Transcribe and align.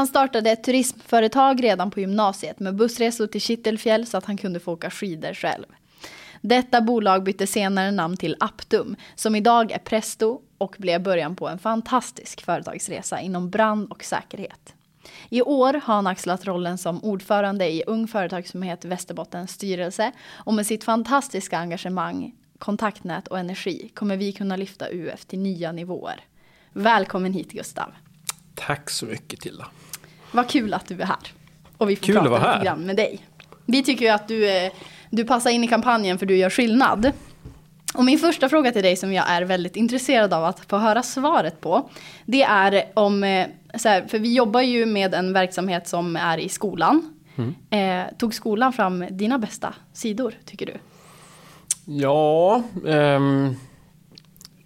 Han 0.00 0.06
startade 0.06 0.50
ett 0.50 0.64
turismföretag 0.64 1.64
redan 1.64 1.90
på 1.90 2.00
gymnasiet 2.00 2.60
med 2.60 2.76
bussresor 2.76 3.26
till 3.26 3.40
Kittelfjäll 3.40 4.06
så 4.06 4.16
att 4.16 4.24
han 4.24 4.36
kunde 4.36 4.60
få 4.60 4.72
åka 4.72 4.90
skidor 4.90 5.34
själv. 5.34 5.64
Detta 6.40 6.80
bolag 6.80 7.22
bytte 7.22 7.46
senare 7.46 7.90
namn 7.90 8.16
till 8.16 8.36
Aptum, 8.40 8.96
som 9.14 9.34
idag 9.34 9.72
är 9.72 9.78
Presto 9.78 10.40
och 10.58 10.76
blev 10.78 11.02
början 11.02 11.36
på 11.36 11.48
en 11.48 11.58
fantastisk 11.58 12.44
företagsresa 12.44 13.20
inom 13.20 13.50
brand 13.50 13.90
och 13.90 14.04
säkerhet. 14.04 14.74
I 15.28 15.42
år 15.42 15.72
har 15.72 15.94
han 15.94 16.06
axlat 16.06 16.46
rollen 16.46 16.78
som 16.78 17.04
ordförande 17.04 17.72
i 17.72 17.82
Ung 17.86 18.08
Företagsamhet 18.08 18.84
Västerbottens 18.84 19.50
styrelse 19.50 20.12
och 20.28 20.54
med 20.54 20.66
sitt 20.66 20.84
fantastiska 20.84 21.58
engagemang, 21.58 22.34
kontaktnät 22.58 23.28
och 23.28 23.38
energi 23.38 23.90
kommer 23.94 24.16
vi 24.16 24.32
kunna 24.32 24.56
lyfta 24.56 24.90
UF 24.90 25.24
till 25.24 25.38
nya 25.38 25.72
nivåer. 25.72 26.24
Välkommen 26.72 27.32
hit 27.32 27.52
Gustav. 27.52 27.92
Tack 28.66 28.90
så 28.90 29.06
mycket 29.06 29.40
Tilda. 29.40 29.66
Vad 30.32 30.48
kul 30.48 30.74
att 30.74 30.86
du 30.88 31.00
är 31.00 31.06
här. 31.06 31.18
Och 31.76 31.90
vi 31.90 31.96
får 31.96 32.06
Kul 32.06 32.14
prata 32.14 32.30
lite 32.30 32.48
här. 32.48 32.64
grann 32.64 32.80
med 32.80 32.96
dig. 32.96 33.26
Vi 33.66 33.82
tycker 33.82 34.04
ju 34.04 34.10
att 34.10 34.28
du, 34.28 34.50
eh, 34.50 34.72
du 35.10 35.24
passar 35.24 35.50
in 35.50 35.64
i 35.64 35.68
kampanjen 35.68 36.18
för 36.18 36.26
du 36.26 36.36
gör 36.36 36.50
skillnad. 36.50 37.12
Och 37.94 38.04
min 38.04 38.18
första 38.18 38.48
fråga 38.48 38.72
till 38.72 38.82
dig 38.82 38.96
som 38.96 39.12
jag 39.12 39.30
är 39.30 39.42
väldigt 39.42 39.76
intresserad 39.76 40.32
av 40.34 40.44
att 40.44 40.60
få 40.60 40.76
höra 40.78 41.02
svaret 41.02 41.60
på. 41.60 41.90
Det 42.26 42.42
är 42.42 42.84
om, 42.94 43.24
eh, 43.24 43.46
så 43.74 43.88
här, 43.88 44.06
för 44.06 44.18
vi 44.18 44.34
jobbar 44.34 44.60
ju 44.60 44.86
med 44.86 45.14
en 45.14 45.32
verksamhet 45.32 45.88
som 45.88 46.16
är 46.16 46.38
i 46.38 46.48
skolan. 46.48 47.14
Mm. 47.36 47.54
Eh, 47.70 48.12
tog 48.18 48.34
skolan 48.34 48.72
fram 48.72 49.04
dina 49.10 49.38
bästa 49.38 49.74
sidor 49.92 50.34
tycker 50.44 50.66
du? 50.66 50.74
Ja, 51.84 52.62
ehm, 52.86 53.54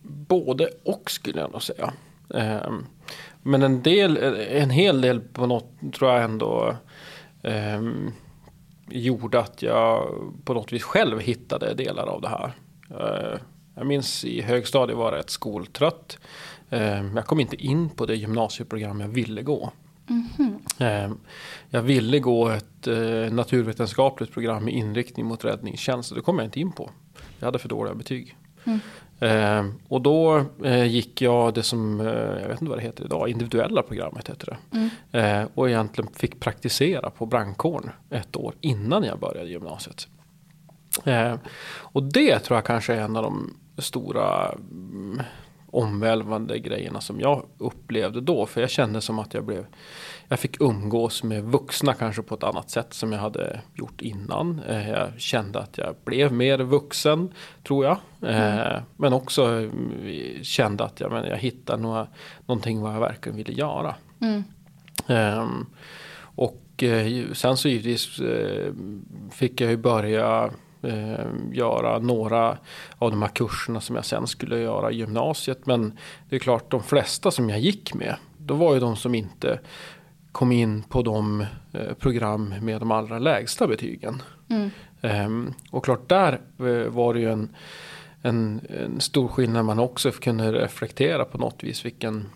både 0.03 0.69
och 0.84 1.11
skulle 1.11 1.41
jag 1.41 1.53
nog 1.53 1.62
säga. 1.62 1.92
Ehm, 2.34 2.86
men 3.45 3.62
en, 3.62 3.83
del, 3.83 4.17
en 4.50 4.70
hel 4.70 5.00
del 5.00 5.20
på 5.20 5.47
något 5.47 5.70
tror 5.95 6.11
jag 6.11 6.25
ändå 6.25 6.77
ehm, 7.42 8.12
gjorde 8.89 9.39
att 9.41 9.62
jag 9.62 10.09
på 10.45 10.55
något 10.55 10.73
vis 10.73 10.83
själv 10.83 11.20
hittade 11.20 11.75
delar 11.75 12.06
av 12.06 12.20
det 12.20 12.28
här. 12.28 12.53
Eh, 12.91 13.39
jag 13.75 13.86
minns 13.86 14.25
i 14.25 14.41
högstadiet 14.42 14.98
var 14.98 15.12
jag 15.12 15.19
rätt 15.19 15.31
skoltrött. 15.31 16.19
Ehm, 16.70 17.17
jag 17.17 17.27
kom 17.27 17.41
inte 17.41 17.56
in 17.56 17.91
på 17.91 18.06
det 18.06 18.17
gymnasieprogram 18.17 19.01
jag 19.01 19.09
ville 19.09 19.42
gå. 19.42 19.73
Ehm, 20.79 21.19
Jag 21.70 21.83
ville 21.83 22.19
gå 22.19 22.48
ett 22.48 22.86
eh, 22.86 23.33
naturvetenskapligt 23.33 24.33
program 24.33 24.64
med 24.64 24.75
inriktning 24.75 25.27
mot 25.27 25.45
räddningstjänst. 25.45 26.14
Det 26.14 26.20
kom 26.20 26.39
jag 26.39 26.47
inte 26.47 26.61
in 26.61 26.73
på. 26.73 26.91
Jag 27.39 27.47
hade 27.47 27.58
för 27.58 27.69
dåliga 27.69 27.95
betyg. 27.95 28.36
Ehm, 29.20 29.75
och 29.89 30.01
då 30.01 30.45
eh, 30.65 30.84
gick 30.84 31.23
jag 31.23 31.55
det 31.55 31.62
som, 31.62 32.01
eh, 32.01 32.07
jag 32.07 32.48
vet 32.48 32.61
inte 32.61 32.70
vad 32.70 32.79
det 32.79 32.83
heter 32.83 33.05
idag, 33.05 33.29
individuella 33.29 33.83
programmet 33.83 34.29
heter 34.29 34.59
det. 35.11 35.19
Eh, 35.19 35.47
och 35.55 35.69
egentligen 35.69 36.11
fick 36.12 36.41
praktisera 36.41 37.11
på 37.11 37.27
brandkåren 37.27 37.91
ett 38.11 38.36
år 38.36 38.55
innan 38.61 39.05
jag 39.05 39.19
började 39.19 39.51
gymnasiet. 39.51 40.08
Eh, 41.05 41.35
och 41.77 42.02
det 42.02 42.39
tror 42.39 42.57
jag 42.57 42.64
kanske 42.64 42.95
är 42.95 43.01
en 43.01 43.17
av 43.17 43.23
de 43.23 43.57
stora 43.79 44.52
mm, 44.52 45.23
omvälvande 45.74 46.58
grejerna 46.58 47.01
som 47.01 47.20
jag 47.20 47.46
upplevde 47.58 48.20
då. 48.20 48.46
För 48.46 48.61
jag 48.61 48.70
kände 48.70 49.01
som 49.01 49.18
att 49.18 49.35
jag 49.35 49.45
blev 49.45 49.67
Jag 50.29 50.39
fick 50.39 50.61
umgås 50.61 51.23
med 51.23 51.45
vuxna 51.45 51.95
kanske 51.95 52.23
på 52.23 52.35
ett 52.35 52.42
annat 52.42 52.70
sätt 52.70 52.95
som 52.95 53.12
jag 53.12 53.20
hade 53.20 53.61
gjort 53.74 54.01
innan. 54.01 54.61
Eh, 54.68 54.90
jag 54.90 55.20
kände 55.20 55.58
att 55.58 55.79
jag 55.79 55.95
blev 56.05 56.33
mer 56.33 56.58
vuxen 56.58 57.33
tror 57.67 57.84
jag. 57.84 57.96
Eh, 58.30 58.83
Men 58.96 59.13
också 59.13 59.45
mm, 59.45 60.45
kände 60.45 60.84
att 60.84 61.01
jag, 61.01 61.13
men, 61.13 61.24
jag 61.24 61.39
hittade 61.39 61.83
några, 61.83 62.07
någonting 62.46 62.80
vad 62.80 62.95
jag 62.95 63.01
verkligen 63.01 63.36
ville 63.36 63.52
göra. 63.52 63.95
Ehm, 65.07 65.67
och 66.36 66.83
eh, 66.83 67.33
sen 67.33 67.57
så 67.57 67.68
givetvis 67.68 68.18
eh, 68.20 68.73
fick 69.30 69.61
jag 69.61 69.70
ju 69.70 69.77
börja 69.77 70.51
eh, 70.84 71.27
göra 71.52 71.98
några 71.98 72.58
av 72.98 73.11
de 73.11 73.22
här 73.22 73.28
kurserna 73.28 73.80
som 73.80 73.96
jag 73.96 74.05
sen 74.05 74.27
skulle 74.27 74.58
göra 74.58 74.90
i 74.90 74.96
gymnasiet. 74.96 75.67
Men 75.67 75.98
det 76.28 76.36
är 76.36 76.40
klart 76.40 76.70
de 76.70 76.83
flesta 76.83 77.30
som 77.30 77.50
jag 77.50 77.61
gick 77.61 77.95
med, 77.95 78.17
då 78.39 78.55
var 78.55 78.74
ju 78.74 78.80
de 78.80 78.96
som 78.96 79.14
inte 79.14 79.61
kom 80.33 80.52
in 80.52 80.83
på 80.83 81.02
de 81.02 81.40
eh, 81.72 81.95
program 81.98 82.55
med 82.61 82.80
de 82.80 82.90
allra 82.90 83.18
lägsta 83.18 83.67
betygen. 83.67 84.22
Ehm, 85.02 85.52
och 85.70 85.84
klart 85.84 86.08
där 86.08 86.33
eh, 86.58 86.90
var 86.92 87.14
det 87.14 87.20
ju 87.20 87.30
en, 87.33 87.48
en, 88.22 88.61
en 88.68 89.01
stor 89.01 89.28
skillnad 89.28 89.64
man 89.64 89.78
också 89.78 90.11
kunde 90.11 90.52
reflektera 90.52 91.24
på 91.24 91.39
något 91.39 91.64
vis 91.64 91.84
vilken 91.84 92.27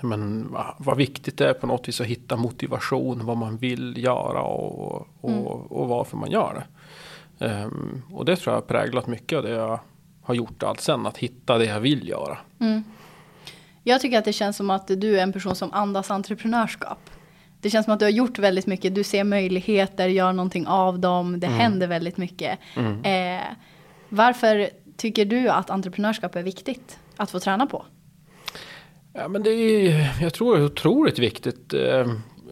men 0.00 0.52
va- 0.52 0.74
vad 0.78 0.96
viktigt 0.96 1.38
det 1.38 1.48
är 1.48 1.54
på 1.54 1.66
något 1.66 1.88
vis 1.88 2.00
att 2.00 2.06
hitta 2.06 2.36
motivation, 2.36 3.26
vad 3.26 3.36
man 3.36 3.56
vill 3.56 4.04
göra 4.04 4.42
och, 4.42 5.08
och, 5.20 5.72
och 5.72 5.88
varför 5.88 6.16
man 6.16 6.30
gör 6.30 6.54
det. 6.54 6.64
Ehm, 7.38 8.02
och 8.12 8.24
det 8.24 8.36
tror 8.36 8.54
jag 8.54 8.60
har 8.60 8.66
präglat 8.66 9.06
mycket 9.06 9.36
av 9.36 9.42
det 9.42 9.50
jag 9.50 9.80
har 10.22 10.34
gjort 10.34 10.62
allt 10.62 10.80
sen, 10.80 11.06
att 11.06 11.18
hitta 11.18 11.58
det 11.58 11.64
jag 11.64 11.80
vill 11.80 12.08
göra. 12.08 12.38
Jag 13.82 14.00
tycker 14.00 14.18
att 14.18 14.24
det 14.24 14.32
känns 14.32 14.56
som 14.56 14.70
att 14.70 14.86
du 14.86 15.18
är 15.18 15.22
en 15.22 15.32
person 15.32 15.56
som 15.56 15.72
andas 15.72 16.10
entreprenörskap. 16.10 17.10
Det 17.60 17.70
känns 17.70 17.84
som 17.84 17.94
att 17.94 17.98
du 17.98 18.04
har 18.04 18.10
gjort 18.10 18.38
väldigt 18.38 18.66
mycket. 18.66 18.94
Du 18.94 19.04
ser 19.04 19.24
möjligheter, 19.24 20.08
gör 20.08 20.32
någonting 20.32 20.66
av 20.66 20.98
dem. 20.98 21.40
Det 21.40 21.46
händer 21.46 21.86
väldigt 21.86 22.16
mycket. 22.16 22.58
Eh, 23.02 23.42
varför 24.08 24.70
tycker 24.96 25.24
du 25.24 25.48
att 25.48 25.70
entreprenörskap 25.70 26.36
är 26.36 26.42
viktigt 26.42 26.98
att 27.16 27.30
få 27.30 27.40
träna 27.40 27.66
på? 27.66 27.84
Ja, 29.12 29.28
men 29.28 29.42
det 29.42 29.50
är, 29.50 30.22
jag 30.22 30.34
tror 30.34 30.56
det 30.56 30.62
är 30.62 30.66
otroligt 30.66 31.18
viktigt. 31.18 31.74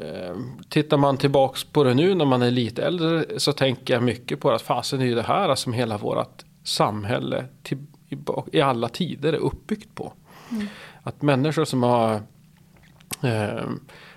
Eh, 0.00 0.36
Tittar 0.68 0.96
man 0.96 1.16
tillbaks 1.16 1.64
på 1.64 1.84
det 1.84 1.94
nu 1.94 2.14
när 2.14 2.24
man 2.24 2.42
är 2.42 2.50
lite 2.50 2.82
äldre 2.82 3.24
så 3.36 3.52
tänker 3.52 3.94
jag 3.94 4.02
mycket 4.02 4.40
på 4.40 4.50
att 4.50 4.62
fasen 4.62 5.00
är 5.00 5.04
ju 5.04 5.14
det 5.14 5.22
här 5.22 5.54
som 5.54 5.72
hela 5.72 5.98
vårt 5.98 6.42
samhälle 6.64 7.44
till, 7.62 7.78
i, 8.52 8.60
alla 8.60 8.88
tider 8.88 9.32
är 9.32 9.36
uppbyggt 9.36 9.94
på. 9.94 10.12
Att 11.02 11.22
människor 11.22 11.64
som 11.64 11.82
har 11.82 12.20
eh, 13.22 13.68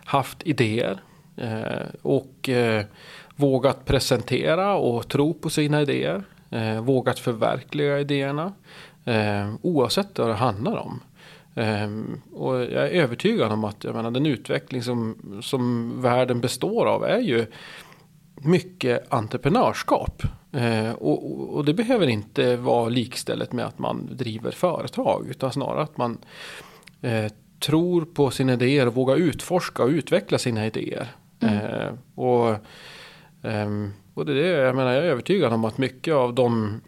haft 0.05 0.43
idéer 0.43 1.01
eh, 1.37 1.87
och 2.01 2.49
eh, 2.49 2.85
vågat 3.35 3.85
presentera 3.85 4.75
och 4.75 5.07
tro 5.07 5.33
på 5.33 5.49
sina 5.49 5.81
idéer. 5.81 6.23
Eh, 6.49 6.81
vågat 6.81 7.19
förverkliga 7.19 7.99
idéerna. 7.99 8.53
Eh, 9.05 9.53
oavsett 9.61 10.19
vad 10.19 10.27
det 10.27 10.33
handlar 10.33 10.77
om. 10.77 11.01
Ehm, 11.55 12.21
och 12.33 12.55
jag 12.55 12.71
är 12.71 12.89
övertygad 12.89 13.51
om 13.51 13.63
att 13.63 13.83
jag 13.83 13.95
menar, 13.95 14.11
den 14.11 14.25
utveckling 14.25 14.83
som, 14.83 15.15
som 15.43 15.93
världen 16.01 16.41
består 16.41 16.85
av 16.85 17.03
är 17.03 17.19
ju 17.19 17.45
mycket 18.41 19.13
entreprenörskap. 19.13 20.23
Eh, 20.51 20.91
och, 20.91 21.31
och- 21.31 21.49
och 21.55 21.65
det 21.65 21.73
behöver 21.73 22.07
inte 22.07 22.55
vara 22.57 22.89
likstället 22.89 23.53
med 23.53 23.65
att 23.65 23.79
man 23.79 24.09
driver 24.11 24.51
företag. 24.51 25.27
Utan 25.29 25.51
snarare 25.51 25.83
att 25.83 25.97
man 25.97 26.17
eh, 27.01 27.31
tror 27.59 28.05
på 28.05 28.31
sina 28.31 28.53
idéer 28.53 28.87
och 28.87 28.93
vågar 28.95 29.15
utforska 29.15 29.83
och 29.83 29.89
utveckla 29.89 30.37
sina 30.37 30.65
idéer. 30.67 31.07
Och, 32.15 32.55
ehm, 33.43 33.93
och 34.13 34.25
det 34.25 34.31
är 34.31 34.35
det, 34.35 34.47
jag 34.47 34.75
menar, 34.75 34.91
jag 34.93 35.05
är 35.05 35.09
övertygad 35.09 35.53
om 35.53 35.65
att 35.65 35.77
mycket 35.77 36.13
av 36.13 36.33
de 36.35 36.81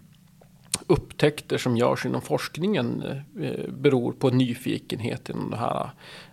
upptäckter 0.87 1.57
som 1.57 1.77
görs 1.77 2.05
inom 2.05 2.21
forskningen 2.21 3.03
eh, 3.41 3.69
beror 3.69 4.11
på 4.11 4.29
nyfikenhet 4.29 5.29
inom 5.29 5.49
det 5.49 5.57
här. 5.57 5.89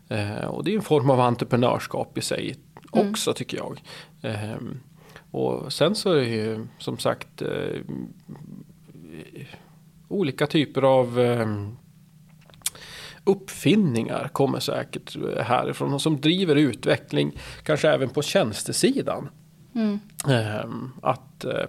Eh, 0.08 0.46
och 0.46 0.64
det 0.64 0.72
är 0.72 0.76
en 0.76 0.82
form 0.82 1.10
av 1.10 1.20
entreprenörskap 1.20 2.18
i 2.18 2.20
sig 2.20 2.56
också 2.90 3.32
tycker 3.32 3.56
jag. 3.56 3.82
Eh, 4.22 4.56
och 5.30 5.72
sen 5.72 5.94
så 5.94 6.12
är 6.12 6.16
det 6.16 6.28
ju 6.28 6.66
som 6.78 6.98
sagt 6.98 7.42
eh, 7.42 7.80
olika 10.08 10.46
typer 10.46 10.82
av 10.82 11.18
uppfinningar 13.24 14.28
kommer 14.28 14.60
säkert 14.60 15.16
härifrån 15.40 15.94
och 15.94 16.02
som 16.02 16.20
driver 16.20 16.56
utveckling 16.56 17.38
kanske 17.62 17.88
även 17.88 18.08
på 18.08 18.22
tjänstesidan. 18.22 19.28
Eh, 20.28 20.70
att, 21.02 21.44
eh, 21.44 21.64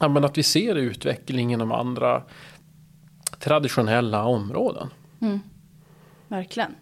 ja, 0.00 0.08
men 0.08 0.24
att 0.24 0.38
vi 0.38 0.42
ser 0.42 0.74
utveckling 0.74 1.52
inom 1.52 1.72
andra 1.72 2.22
traditionella 3.38 4.24
områden. 4.24 4.88
Mm. 5.20 5.40
Verkligen. 6.28 6.74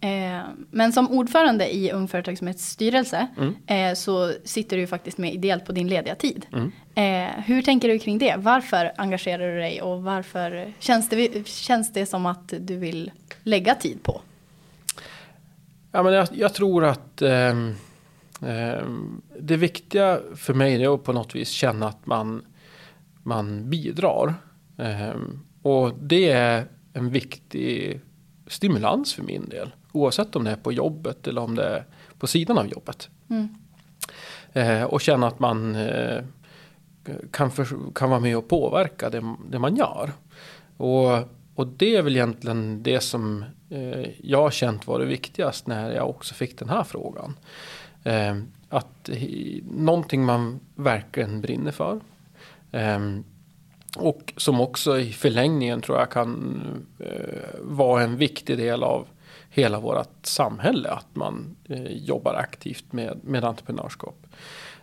Eh, 0.00 0.40
men 0.70 0.92
som 0.92 1.10
ordförande 1.10 1.74
i 1.74 1.92
Ung 1.92 2.08
Företagsamhets 2.08 2.68
styrelse 2.68 3.26
Mm. 3.38 3.54
eh, 3.66 3.94
så 3.94 4.32
sitter 4.44 4.76
du 4.76 4.80
ju 4.80 4.86
faktiskt 4.86 5.18
med 5.18 5.34
ideellt 5.34 5.64
på 5.64 5.72
din 5.72 5.88
lediga 5.88 6.14
tid. 6.14 6.46
Mm. 6.52 6.72
Eh, 6.94 7.44
hur 7.44 7.62
tänker 7.62 7.88
du 7.88 7.98
kring 7.98 8.18
det? 8.18 8.34
Varför 8.38 8.92
engagerar 8.96 9.52
du 9.54 9.58
dig 9.58 9.82
och 9.82 10.02
varför 10.02 10.72
känns 10.78 11.08
det, 11.08 11.48
känns 11.48 11.92
det 11.92 12.06
som 12.06 12.26
att 12.26 12.52
du 12.60 12.76
vill 12.76 13.10
lägga 13.42 13.74
tid 13.74 14.02
på? 14.02 14.20
Ja, 15.92 16.02
men 16.02 16.12
jag, 16.12 16.28
jag 16.32 16.54
tror 16.54 16.84
att 16.84 17.22
ehm, 17.22 17.74
det 19.40 19.56
viktiga 19.56 20.20
för 20.34 20.54
mig 20.54 20.82
är 20.84 20.94
att 20.94 21.04
på 21.04 21.12
något 21.12 21.34
vis 21.34 21.48
känna 21.48 21.88
att 21.88 22.06
man, 22.06 22.44
man 23.22 23.70
bidrar. 23.70 24.34
Ehm, 24.78 25.40
och 25.62 25.94
det 25.98 26.30
är 26.30 26.66
en 26.92 27.10
viktig 27.10 28.00
stimulans 28.46 29.14
för 29.14 29.22
min 29.22 29.48
del. 29.48 29.74
Oavsett 29.92 30.36
om 30.36 30.44
det 30.44 30.50
är 30.50 30.56
på 30.56 30.72
jobbet 30.72 31.26
eller 31.26 31.40
om 31.40 31.54
det 31.54 31.64
är 31.64 31.84
på 32.18 32.26
sidan 32.26 32.58
av 32.58 32.68
jobbet. 32.68 33.08
Mm. 33.30 33.48
Eh, 34.52 34.82
och 34.82 35.00
känna 35.00 35.26
att 35.26 35.38
man 35.38 35.74
eh, 35.74 36.24
kan, 37.30 37.50
för, 37.50 37.66
kan 37.94 38.10
vara 38.10 38.20
med 38.20 38.36
och 38.36 38.48
påverka 38.48 39.10
det, 39.10 39.34
det 39.50 39.58
man 39.58 39.76
gör. 39.76 40.12
Och, 40.76 41.18
och 41.54 41.66
det 41.66 41.96
är 41.96 42.02
väl 42.02 42.16
egentligen 42.16 42.82
det 42.82 43.00
som 43.00 43.44
eh, 43.70 44.06
jag 44.20 44.42
har 44.42 44.50
känt 44.50 44.86
var 44.86 44.98
det 44.98 45.06
viktigast 45.06 45.66
när 45.66 45.90
jag 45.90 46.10
också 46.10 46.34
fick 46.34 46.58
den 46.58 46.68
här 46.68 46.84
frågan. 46.84 47.36
Eh, 48.04 48.36
att 48.68 49.10
någonting 49.70 50.24
man 50.24 50.60
verkligen 50.74 51.40
brinner 51.40 51.72
för. 51.72 52.00
Eh, 52.72 52.98
och 53.96 54.32
som 54.36 54.60
också 54.60 54.98
i 54.98 55.12
förlängningen 55.12 55.80
tror 55.80 55.98
jag 55.98 56.10
kan 56.10 56.62
eh, 56.98 57.60
vara 57.60 58.02
en 58.02 58.16
viktig 58.16 58.58
del 58.58 58.82
av 58.82 59.06
hela 59.50 59.80
vårt 59.80 60.26
samhälle. 60.26 60.90
Att 60.90 61.16
man 61.16 61.56
eh, 61.68 61.92
jobbar 61.92 62.34
aktivt 62.34 62.92
med, 62.92 63.18
med 63.22 63.44
entreprenörskap. 63.44 64.26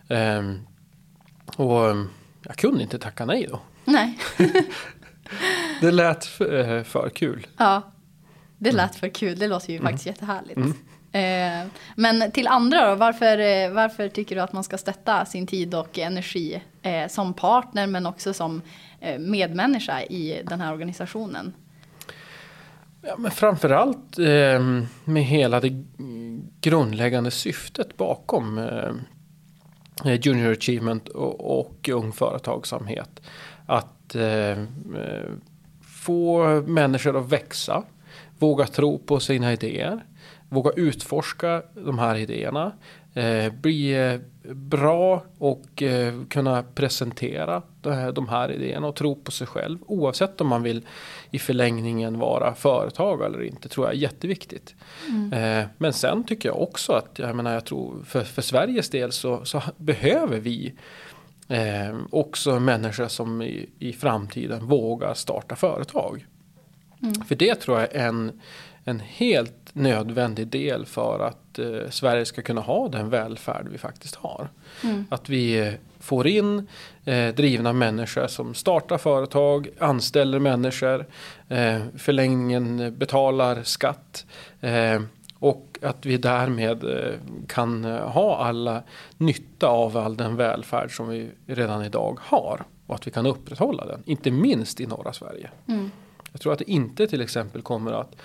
Ehm, 0.08 0.58
och 1.56 1.96
jag 2.42 2.56
kunde 2.56 2.82
inte 2.82 2.98
tacka 2.98 3.24
nej 3.24 3.46
då. 3.50 3.60
Nej, 3.84 4.18
Det 5.80 5.90
lät 5.90 6.24
för, 6.24 6.76
eh, 6.76 6.82
för 6.82 7.08
kul. 7.08 7.46
ja. 7.56 7.91
Det 8.62 8.72
lät 8.72 8.94
för 8.96 9.08
kul, 9.08 9.38
det 9.38 9.48
låter 9.48 9.70
ju 9.70 9.76
Mm. 9.76 9.86
faktiskt 9.86 10.06
jättehärligt. 10.06 10.58
Eh, 11.12 11.68
men 11.96 12.30
till 12.30 12.46
andra 12.46 12.88
då, 12.90 12.94
varför, 12.94 13.38
eh, 13.38 13.70
varför 13.70 14.08
tycker 14.08 14.36
du 14.36 14.42
att 14.42 14.52
man 14.52 14.64
ska 14.64 14.78
stötta 14.78 15.24
sin 15.24 15.46
tid 15.46 15.74
och 15.74 15.98
energi 15.98 16.62
eh, 16.82 17.08
som 17.08 17.34
partner 17.34 17.86
men 17.86 18.06
också 18.06 18.32
som 18.34 18.62
eh, 19.00 19.18
medmänniska 19.18 20.02
i 20.02 20.42
den 20.44 20.60
här 20.60 20.72
organisationen? 20.72 21.52
Ja, 23.02 23.14
men 23.18 23.30
framförallt 23.30 24.18
eh, 24.18 24.60
med 25.04 25.24
hela 25.24 25.60
det 25.60 25.84
grundläggande 26.60 27.30
syftet 27.30 27.96
bakom 27.96 28.58
eh, 28.58 30.14
Junior 30.20 30.52
Achievement 30.52 31.08
och, 31.08 31.60
och 31.60 31.88
Ung 31.88 32.12
Företagsamhet. 32.12 33.20
Att 33.66 34.14
eh, 34.14 34.64
få 36.04 36.46
människor 36.66 37.16
att 37.20 37.28
växa, 37.28 37.82
våga 38.38 38.66
tro 38.66 38.98
på 38.98 39.20
sina 39.20 39.52
idéer, 39.52 40.04
våga 40.48 40.70
utforska 40.76 41.62
de 41.74 41.98
här 41.98 42.16
idéerna, 42.16 42.72
eh, 43.14 43.52
bli 43.52 43.92
eh, 43.92 44.20
bra 44.54 45.22
och 45.38 45.82
eh, 45.82 46.14
kunna 46.28 46.62
presentera 46.62 47.62
de 47.80 47.92
här, 47.92 48.12
de 48.12 48.28
här 48.28 48.52
idéerna 48.52 48.86
och 48.86 48.96
tro 48.96 49.14
på 49.14 49.30
sig 49.30 49.46
själv. 49.46 49.78
Oavsett 49.86 50.40
om 50.40 50.46
man 50.46 50.62
vill 50.62 50.86
i 51.30 51.38
förlängningen 51.38 52.18
vara 52.18 52.54
företag 52.54 53.22
eller 53.24 53.42
inte 53.42 53.68
tror 53.68 53.86
jag 53.86 53.94
är 53.94 53.98
jätteviktigt. 53.98 54.74
Eh, 55.32 55.66
men 55.78 55.92
sen 55.92 56.24
tycker 56.24 56.48
jag 56.48 56.62
också 56.62 56.92
att 56.92 57.18
jag 57.18 57.36
menar 57.36 57.54
jag 57.54 57.64
tror 57.64 58.02
för, 58.04 58.22
för 58.22 58.42
Sveriges 58.42 58.90
del 58.90 59.12
så, 59.12 59.44
så 59.44 59.62
behöver 59.76 60.38
vi 60.38 60.74
också 62.10 62.60
människor 62.60 63.08
som 63.08 63.42
i, 63.42 63.68
i 63.78 63.92
framtiden 63.92 64.66
vågar 64.66 65.14
starta 65.14 65.56
företag. 65.56 66.26
För 67.28 67.34
det 67.34 67.54
tror 67.54 67.80
jag 67.80 67.94
är 67.94 68.06
en, 68.08 68.40
en 68.84 69.00
helt 69.00 69.70
nödvändig 69.72 70.46
del 70.46 70.86
för 70.86 71.18
att 71.20 71.58
eh, 71.58 71.90
Sverige 71.90 72.24
ska 72.24 72.42
kunna 72.42 72.60
ha 72.60 72.88
den 72.88 73.10
välfärd 73.10 73.66
vi 73.70 73.78
faktiskt 73.78 74.14
har. 74.14 74.48
Att 75.08 75.28
vi 75.28 75.58
eh, 75.58 75.72
får 76.00 76.26
in 76.26 76.66
eh, 77.04 77.34
drivna 77.34 77.72
människor 77.72 78.26
som 78.26 78.54
startar 78.54 78.98
företag, 78.98 79.68
anställer 79.78 80.38
människor, 80.38 81.06
eh, 81.48 81.80
förlängningen 81.96 82.98
betalar 82.98 83.62
skatt. 83.62 84.26
Eh, 84.60 85.02
och 85.38 85.78
att 85.82 86.06
vi 86.06 86.16
därmed 86.16 86.84
eh, 86.84 87.14
kan 87.48 87.84
eh, 87.84 88.08
ha 88.08 88.36
alla 88.36 88.82
nytta 89.18 89.66
av 89.66 89.96
all 89.96 90.16
den 90.16 90.36
välfärd 90.36 90.96
som 90.96 91.08
vi 91.08 91.30
redan 91.46 91.84
idag 91.84 92.18
har. 92.20 92.64
Och 92.86 92.94
att 92.94 93.06
vi 93.06 93.10
kan 93.10 93.26
upprätthålla 93.26 93.86
den, 93.86 94.02
inte 94.06 94.30
minst 94.30 94.80
i 94.80 94.86
norra 94.86 95.12
Sverige. 95.12 95.50
Jag 96.32 96.40
tror 96.40 96.52
att 96.52 96.58
det 96.58 96.70
inte 96.70 97.06
till 97.06 97.20
exempel 97.20 97.62
kommer 97.62 97.92
att 97.92 98.16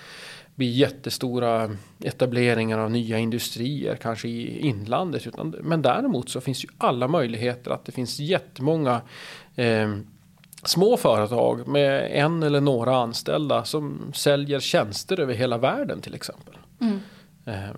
bli 0.54 0.66
jättestora 0.66 1.70
etableringar 2.04 2.78
av 2.78 2.90
nya 2.90 3.18
industrier 3.18 3.96
kanske 3.96 4.28
i 4.28 4.58
inlandet. 4.58 5.26
Utan, 5.26 5.54
men 5.62 5.82
däremot 5.82 6.28
så 6.28 6.40
finns 6.40 6.64
ju 6.64 6.68
alla 6.78 7.08
möjligheter 7.08 7.70
att 7.70 7.84
det 7.84 7.92
finns 7.92 8.20
jättemånga 8.20 9.00
eh, 9.56 9.96
små 10.64 10.96
företag 10.96 11.68
med 11.68 12.10
en 12.12 12.42
eller 12.42 12.60
några 12.60 12.96
anställda 12.96 13.64
som 13.64 14.12
säljer 14.14 14.60
tjänster 14.60 15.20
över 15.20 15.34
hela 15.34 15.58
världen 15.58 16.00
till 16.00 16.14
exempel. 16.14 16.58
Eh, 17.44 17.70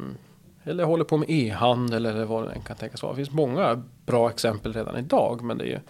eller 0.65 0.85
håller 0.85 1.05
på 1.05 1.17
med 1.17 1.31
e-handel 1.31 2.07
eller 2.07 2.25
vad 2.25 2.49
det 2.49 2.53
än 2.53 2.63
kan 2.63 2.77
tänkas 2.77 3.03
vara. 3.03 3.13
Det 3.13 3.17
finns 3.17 3.31
många 3.31 3.83
bra 4.07 4.31
exempel 4.31 4.73
redan 4.73 4.97
idag 4.97 5.43
men 5.43 5.59
det 5.59 5.65
är 5.65 5.69
ju 5.69 5.81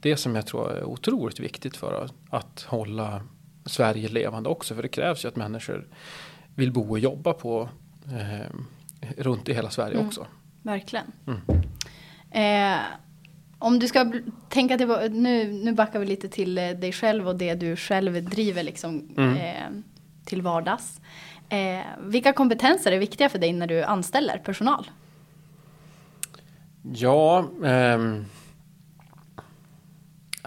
det 0.00 0.16
som 0.16 0.34
jag 0.34 0.46
tror 0.46 0.72
är 0.72 0.84
otroligt 0.84 1.40
viktigt 1.40 1.76
för 1.76 2.04
att, 2.04 2.14
att 2.30 2.62
hålla 2.62 3.22
Sverige 3.68 4.08
levande 4.08 4.48
också. 4.48 4.74
För 4.74 4.82
det 4.82 4.88
krävs 4.88 5.24
ju 5.24 5.28
att 5.28 5.36
människor 5.36 5.86
vill 6.54 6.72
bo 6.72 6.90
och 6.90 6.98
jobba 6.98 7.32
på 7.32 7.68
eh, 8.06 8.46
runt 9.16 9.48
i 9.48 9.54
hela 9.54 9.70
Sverige 9.70 9.94
Mm. 9.94 10.06
också. 10.06 10.26
Verkligen. 10.62 11.12
Eh, 12.30 12.78
om 13.58 13.78
du 13.78 13.88
ska 13.88 14.12
tänka 14.48 14.78
till, 14.78 14.86
nu, 15.10 15.52
nu 15.52 15.72
backar 15.72 15.98
vi 15.98 16.06
lite 16.06 16.28
till 16.28 16.58
eh, 16.58 16.70
dig 16.70 16.92
själv 16.92 17.28
och 17.28 17.36
det 17.36 17.54
du 17.54 17.76
själv 17.76 18.24
driver 18.30 18.62
liksom, 18.62 19.08
Mm. 19.16 19.36
eh, 19.36 19.82
till 20.24 20.42
vardags. 20.42 21.00
Eh, 21.48 21.80
vilka 22.00 22.32
kompetenser 22.32 22.92
är 22.92 22.98
viktiga 22.98 23.28
för 23.28 23.38
dig 23.38 23.52
när 23.52 23.66
du 23.66 23.82
anställer 23.84 24.38
personal? 24.38 24.90
Ja, 26.94 27.38
ehm, 27.64 28.24
ja, 28.24 28.37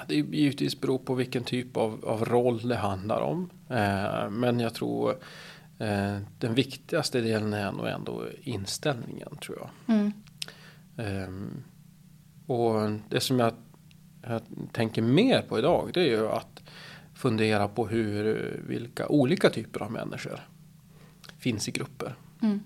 det 0.07 0.19
är 0.19 0.23
givetvis 0.23 0.81
beror 0.81 0.97
på 0.97 1.15
vilken 1.15 1.43
typ 1.43 1.77
av, 1.77 2.05
av 2.05 2.25
roll 2.25 2.67
det 2.67 2.75
handlar 2.75 3.21
om. 3.21 3.49
Eh, 3.69 4.29
men 4.29 4.59
jag 4.59 4.73
tror 4.73 5.11
eh, 5.79 6.17
den 6.39 6.53
viktigaste 6.53 7.21
delen 7.21 7.53
är 7.53 7.71
nog 7.71 7.87
ändå 7.87 8.25
inställningen 8.41 9.37
tror 9.37 9.57
jag. 9.57 9.95
Mm. 9.95 10.13
Ehm, 10.97 11.63
och 12.47 12.91
det 13.09 13.19
som 13.19 13.39
jag, 13.39 13.53
jag 14.21 14.41
tänker 14.71 15.01
mer 15.01 15.41
på 15.41 15.59
idag 15.59 15.89
det 15.93 16.01
är 16.01 16.09
ju 16.09 16.27
att 16.27 16.63
fundera 17.13 17.67
på 17.67 17.87
hur, 17.87 18.59
vilka 18.67 19.07
olika 19.07 19.49
typer 19.49 19.81
av 19.81 19.91
människor 19.91 20.39
finns 21.39 21.67
i 21.67 21.71
grupper. 21.71 22.15
Mm. 22.41 22.59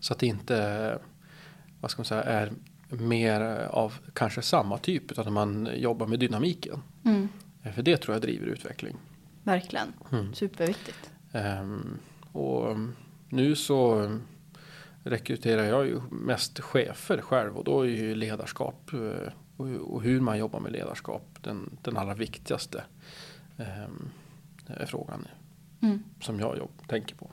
Så 0.00 0.12
att 0.12 0.18
det 0.18 0.26
inte 0.26 0.98
vad 1.80 1.90
ska 1.90 2.00
man 2.00 2.04
säga, 2.04 2.22
är 2.22 2.52
mer 2.90 3.40
av 3.70 3.94
kanske 4.12 4.42
samma 4.42 4.78
typ 4.78 5.12
utan 5.12 5.26
att 5.26 5.32
man 5.32 5.68
jobbar 5.76 6.06
med 6.06 6.18
dynamiken. 6.18 6.82
Mm. 7.04 7.28
För 7.74 7.82
det 7.82 7.96
tror 7.96 8.14
jag 8.14 8.22
driver 8.22 8.46
utveckling. 8.46 8.96
Verkligen. 9.42 9.92
Mm. 10.12 10.34
Superviktigt. 10.34 11.10
Ehm, 11.32 11.98
och 12.32 12.76
nu 13.28 13.56
så 13.56 14.10
rekryterar 15.04 15.64
jag 15.64 15.86
ju 15.86 16.00
mest 16.10 16.60
chefer 16.60 17.20
själv 17.20 17.56
och 17.56 17.64
då 17.64 17.80
är 17.80 17.88
ju 17.88 18.14
ledarskap 18.14 18.92
eh, 18.92 19.32
och, 19.56 20.02
hur 20.02 20.20
man 20.20 20.38
jobbar 20.38 20.60
med 20.60 20.72
ledarskap 20.72 21.38
den, 21.40 21.78
den 21.82 21.96
allra 21.96 22.14
viktigaste 22.14 22.84
eh, 23.56 24.86
frågan 24.86 25.26
Mm. 25.82 26.02
som 26.20 26.40
jag 26.40 26.58
jobb, 26.58 26.70
tänker 26.86 27.14
på. 27.16 27.30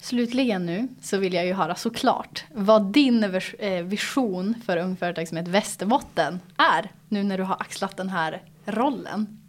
Slutligen 0.00 0.66
nu 0.66 0.88
så 1.00 1.18
vill 1.18 1.32
jag 1.32 1.46
ju 1.46 1.52
höra 1.52 1.74
såklart 1.74 2.44
vad 2.54 2.92
din 2.92 3.24
eh, 3.58 3.84
vision 3.84 4.54
för 4.66 4.76
Ung 4.76 4.96
Företagsamhet 4.96 5.48
Västerbotten 5.48 6.40
är 6.56 6.90
nu 7.08 7.22
när 7.22 7.38
du 7.38 7.44
har 7.44 7.56
axlat 7.60 7.96
den 7.96 8.08
här 8.08 8.42
rollen. 8.64 9.40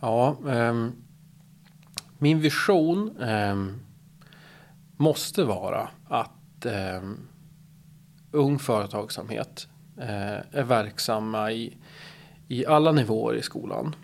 Ja, 0.00 0.36
ehm, 0.48 0.92
min 2.18 2.40
vision 2.40 3.16
ehm, 3.20 3.80
måste 4.96 5.44
vara 5.44 5.88
att 6.08 6.66
ehm, 6.66 7.18
ung 8.30 8.58
företagsamhet 8.58 9.68
eh, 9.98 10.58
är 10.58 10.64
verksamma 10.64 11.52
i, 11.52 11.76
i 12.48 12.66
alla 12.66 12.92
nivåer 12.92 13.34
i 13.34 13.42
skolan 13.42 13.94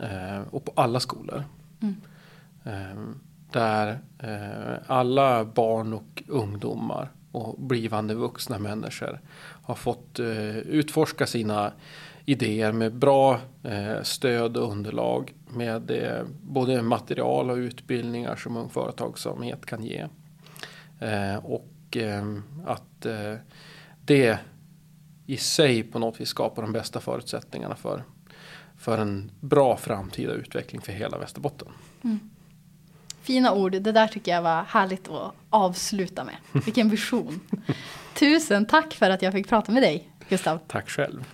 eh, 0.00 0.40
och 0.50 0.64
på 0.64 0.72
alla 0.76 1.00
skolor. 1.00 1.44
Mm. 1.80 1.96
Där 3.52 3.98
eh, 4.18 4.76
alla 4.86 5.44
barn 5.44 5.92
och 5.92 6.22
ungdomar 6.28 7.10
och 7.32 7.60
blivande 7.60 8.14
vuxna 8.14 8.58
människor 8.58 9.20
har 9.62 9.74
fått 9.74 10.18
eh, 10.18 10.56
utforska 10.56 11.26
sina 11.26 11.72
idéer 12.24 12.72
med 12.72 12.94
bra 12.94 13.40
eh, 13.62 14.02
stöd 14.02 14.56
och 14.56 14.72
underlag 14.72 15.34
med 15.48 15.90
eh, 15.90 16.24
både 16.42 16.82
material 16.82 17.50
och 17.50 17.56
utbildningar 17.56 18.36
som 18.36 18.56
Ung 18.56 18.68
Företagsamhet 18.68 19.66
kan 19.66 19.84
ge. 19.84 20.06
Eh, 21.00 21.36
och 21.36 21.96
eh, 21.96 22.36
att 22.66 23.06
eh, 23.06 23.34
det 24.04 24.38
i 25.26 25.36
sig 25.36 25.82
på 25.82 25.98
något 25.98 26.20
vis 26.20 26.28
skapar 26.28 26.62
de 26.62 26.72
bästa 26.72 27.00
förutsättningarna 27.00 27.74
för, 27.74 28.04
för 28.76 28.98
en 28.98 29.30
bra 29.40 29.76
framtida 29.76 30.32
utveckling 30.32 30.80
för 30.80 30.92
hela 30.92 31.18
Västerbotten. 31.18 31.68
Mm. 32.04 32.31
Fina 33.22 33.52
ord, 33.52 33.72
det 33.72 33.92
där 33.92 34.06
tycker 34.06 34.32
jag 34.32 34.42
var 34.42 34.62
härligt 34.62 35.08
att 35.08 35.34
avsluta 35.50 36.24
med. 36.24 36.36
Vilken 36.52 36.88
vision. 36.88 37.40
Tusen 38.14 38.66
tack 38.66 38.94
för 38.94 39.10
att 39.10 39.22
jag 39.22 39.32
fick 39.32 39.48
prata 39.48 39.72
med 39.72 39.82
dig, 39.82 40.08
Gustav. 40.28 40.58
Tack 40.66 40.90
själv. 40.90 41.24